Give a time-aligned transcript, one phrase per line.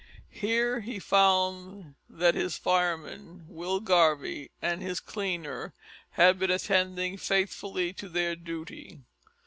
[0.31, 5.75] Here he found that his fireman, Will Garvie, and his cleaner,
[6.13, 9.01] had been attending faithfully to their duty.